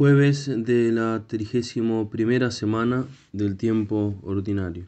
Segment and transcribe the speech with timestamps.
[0.00, 3.04] Jueves de la trigésimo primera semana
[3.34, 4.86] del tiempo ordinario.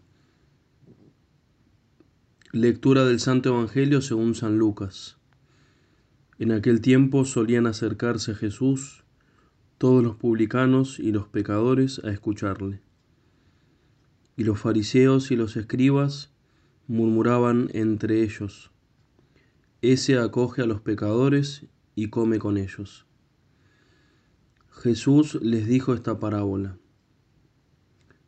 [2.50, 5.18] Lectura del Santo Evangelio según San Lucas.
[6.38, 9.04] En aquel tiempo solían acercarse a Jesús
[9.76, 12.80] todos los publicanos y los pecadores a escucharle.
[14.38, 16.32] Y los fariseos y los escribas
[16.86, 18.70] murmuraban entre ellos,
[19.82, 23.04] Ese acoge a los pecadores y come con ellos.
[24.80, 26.76] Jesús les dijo esta parábola.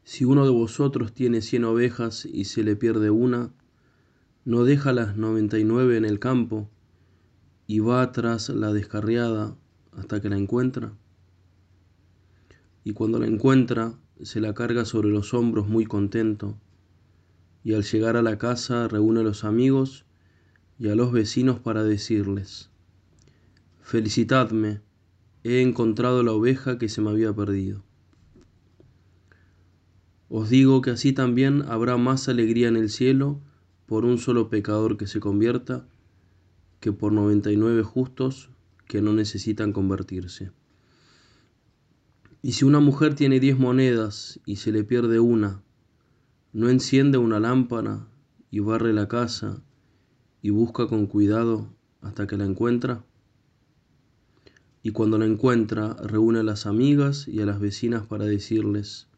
[0.04, 3.52] Si uno de vosotros tiene cien ovejas y se le pierde una,
[4.44, 6.70] ¿no deja las noventa y nueve en el campo
[7.66, 9.56] y va tras la descarriada
[9.92, 10.92] hasta que la encuentra?
[12.84, 16.56] Y cuando la encuentra, se la carga sobre los hombros muy contento,
[17.64, 20.04] y al llegar a la casa reúne a los amigos
[20.78, 22.70] y a los vecinos para decirles,
[23.80, 24.83] Felicitadme,
[25.44, 27.84] he encontrado la oveja que se me había perdido.
[30.30, 33.40] Os digo que así también habrá más alegría en el cielo
[33.86, 35.86] por un solo pecador que se convierta
[36.80, 38.50] que por noventa y nueve justos
[38.88, 40.50] que no necesitan convertirse.
[42.42, 45.62] Y si una mujer tiene diez monedas y se le pierde una,
[46.52, 48.08] ¿no enciende una lámpara
[48.50, 49.62] y barre la casa
[50.42, 53.04] y busca con cuidado hasta que la encuentra?
[54.84, 59.08] Y cuando la encuentra reúne a las amigas y a las vecinas para decirles,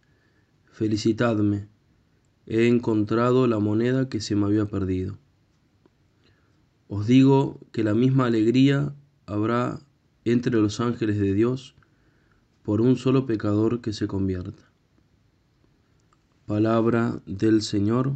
[0.66, 1.66] Felicitadme,
[2.46, 5.18] he encontrado la moneda que se me había perdido.
[6.86, 8.94] Os digo que la misma alegría
[9.26, 9.80] habrá
[10.24, 11.74] entre los ángeles de Dios
[12.62, 14.70] por un solo pecador que se convierta.
[16.46, 18.14] Palabra del Señor.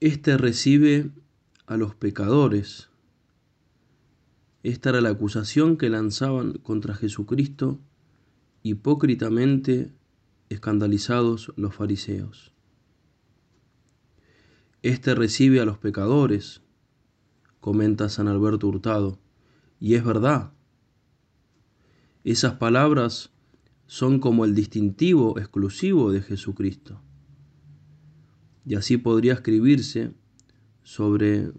[0.00, 1.12] Este recibe
[1.66, 2.88] a los pecadores.
[4.62, 7.80] Esta era la acusación que lanzaban contra Jesucristo
[8.62, 9.92] hipócritamente
[10.48, 12.52] escandalizados los fariseos.
[14.82, 16.62] Este recibe a los pecadores,
[17.60, 19.18] comenta San Alberto Hurtado,
[19.80, 20.52] y es verdad.
[22.24, 23.30] Esas palabras
[23.86, 27.00] son como el distintivo exclusivo de Jesucristo.
[28.64, 30.12] Y así podría escribirse
[30.86, 31.50] sobre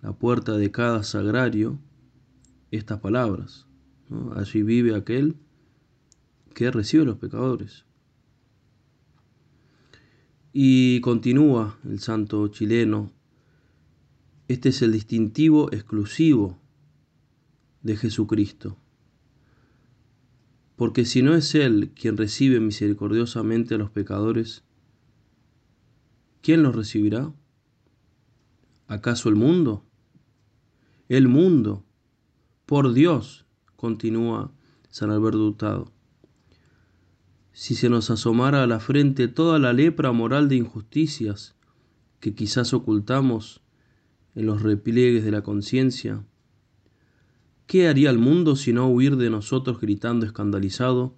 [0.00, 1.78] la puerta de cada sagrario
[2.70, 3.66] estas palabras.
[4.34, 5.36] Allí vive aquel
[6.54, 7.84] que recibe a los pecadores.
[10.54, 13.12] Y continúa el santo chileno,
[14.48, 16.58] este es el distintivo exclusivo
[17.82, 18.78] de Jesucristo.
[20.76, 24.64] Porque si no es Él quien recibe misericordiosamente a los pecadores,
[26.40, 27.34] ¿quién los recibirá?
[28.86, 29.84] ¿Acaso el mundo?
[31.08, 31.84] El mundo,
[32.66, 34.52] por Dios, continúa
[34.88, 35.92] San Alberto Hurtado.
[37.52, 41.54] Si se nos asomara a la frente toda la lepra moral de injusticias
[42.18, 43.62] que quizás ocultamos
[44.34, 46.24] en los repliegues de la conciencia,
[47.66, 51.14] ¿qué haría el mundo si no huir de nosotros gritando escandalizado?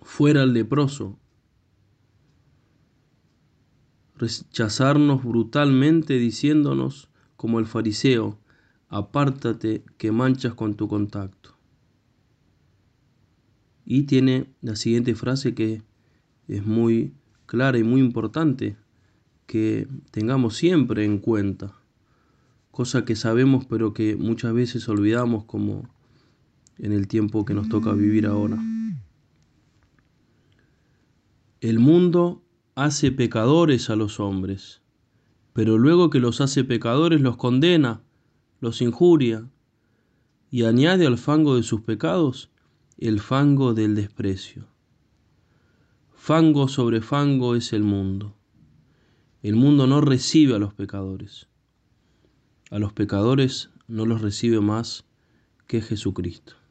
[0.00, 1.18] Fuera el leproso,
[4.22, 8.38] rechazarnos brutalmente diciéndonos, como el fariseo,
[8.88, 11.56] apártate que manchas con tu contacto.
[13.84, 15.82] Y tiene la siguiente frase que
[16.46, 17.14] es muy
[17.46, 18.76] clara y muy importante,
[19.46, 21.74] que tengamos siempre en cuenta,
[22.70, 25.88] cosa que sabemos pero que muchas veces olvidamos como
[26.78, 28.56] en el tiempo que nos toca vivir ahora.
[31.60, 32.42] El mundo
[32.74, 34.80] hace pecadores a los hombres,
[35.52, 38.02] pero luego que los hace pecadores los condena,
[38.60, 39.48] los injuria
[40.50, 42.50] y añade al fango de sus pecados
[42.98, 44.68] el fango del desprecio.
[46.14, 48.36] Fango sobre fango es el mundo.
[49.42, 51.48] El mundo no recibe a los pecadores.
[52.70, 55.04] A los pecadores no los recibe más
[55.66, 56.61] que Jesucristo.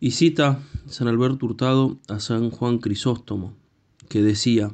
[0.00, 3.56] Y cita San Alberto Hurtado a San Juan Crisóstomo,
[4.08, 4.72] que decía,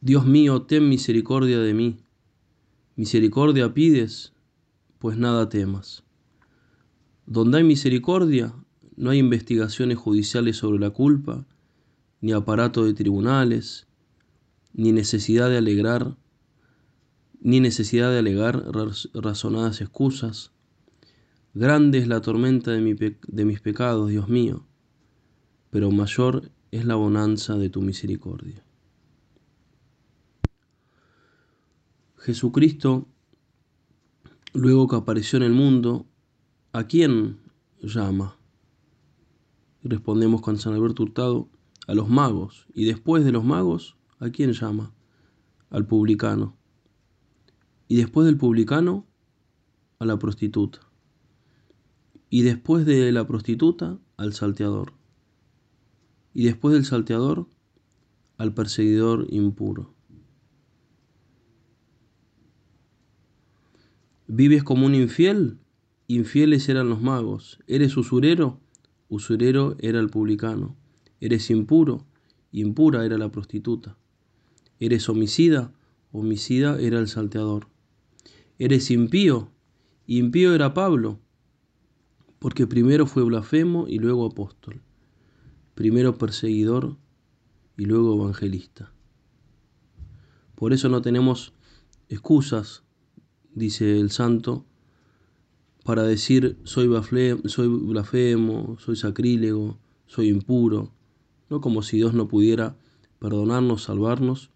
[0.00, 1.96] Dios mío, ten misericordia de mí.
[2.94, 4.32] Misericordia pides,
[5.00, 6.04] pues nada temas.
[7.26, 8.54] Donde hay misericordia,
[8.96, 11.44] no hay investigaciones judiciales sobre la culpa,
[12.20, 13.88] ni aparato de tribunales,
[14.72, 16.16] ni necesidad de alegrar,
[17.40, 18.64] ni necesidad de alegar
[19.14, 20.53] razonadas excusas,
[21.56, 24.66] Grande es la tormenta de, mis pecados, Dios mío,
[25.70, 28.64] pero mayor es la bonanza de tu misericordia.
[32.16, 33.06] Jesucristo
[34.52, 36.06] luego que apareció en el mundo,
[36.72, 37.38] ¿a quién
[37.80, 38.36] llama?
[39.84, 41.48] Respondemos con San Alberto Hurtado,
[41.86, 42.66] a los magos.
[42.74, 44.92] Y después de los magos, ¿a quién llama?
[45.70, 46.56] Al publicano.
[47.86, 49.06] Y después del publicano,
[49.98, 50.80] a la prostituta.
[52.34, 54.92] Y después de la prostituta, al salteador.
[56.32, 57.46] Y después del salteador,
[58.38, 59.94] al perseguidor impuro.
[64.26, 65.60] ¿Vives como un infiel?
[66.08, 67.60] Infieles eran los magos.
[67.68, 68.58] ¿Eres usurero?
[69.08, 70.74] Usurero era el publicano.
[71.20, 72.04] ¿Eres impuro?
[72.50, 73.96] Impura era la prostituta.
[74.80, 75.72] ¿Eres homicida?
[76.10, 77.68] Homicida era el salteador.
[78.58, 79.52] ¿Eres impío?
[80.08, 81.20] Impío era Pablo,
[82.44, 84.82] porque primero fue blasfemo y luego apóstol.
[85.74, 86.98] Primero perseguidor
[87.78, 88.92] y luego evangelista.
[90.54, 91.54] Por eso no tenemos
[92.10, 92.82] excusas
[93.54, 94.66] dice el santo,
[95.84, 100.92] para decir soy blasfemo, soy, sacrílego, soy impuro,
[101.48, 102.76] no como si Dios no pudiera
[103.20, 104.50] perdonarnos, salvarnos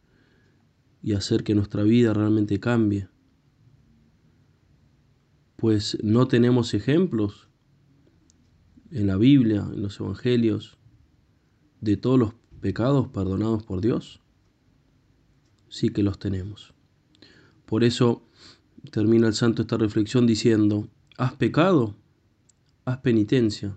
[1.02, 3.08] y hacer que nuestra vida realmente cambie.
[5.56, 7.47] Pues no tenemos ejemplos
[8.90, 10.78] en la Biblia, en los Evangelios,
[11.80, 14.20] de todos los pecados perdonados por Dios.
[15.68, 16.74] Sí que los tenemos.
[17.66, 18.22] Por eso
[18.90, 21.94] termina el santo esta reflexión diciendo, ¿has pecado?
[22.84, 23.76] Haz penitencia.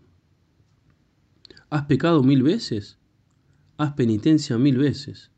[1.69, 2.97] ¿Has pecado mil veces?
[3.77, 5.31] Haz penitencia mil veces.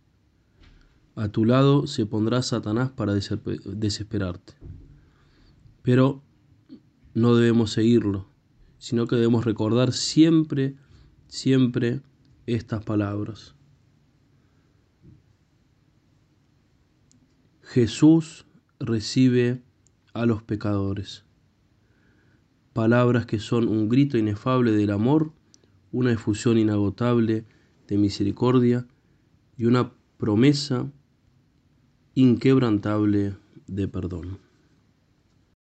[1.15, 4.53] A tu lado se pondrá Satanás para desesperarte.
[5.81, 6.23] Pero
[7.13, 8.27] no debemos seguirlo,
[8.83, 10.75] sino que debemos recordar siempre,
[11.27, 12.01] siempre
[12.47, 13.56] estas palabras.
[17.62, 18.45] Jesús
[18.81, 19.63] recibe
[20.13, 21.24] a los pecadores.
[22.74, 25.31] Palabras que son un grito inefable del amor,
[25.94, 27.45] una efusión inagotable
[27.88, 28.86] de misericordia
[29.56, 30.91] y una promesa
[32.15, 34.42] inquebrantable de perdón.